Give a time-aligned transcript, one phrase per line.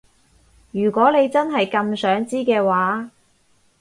[0.71, 3.11] 如果你真係咁想知嘅話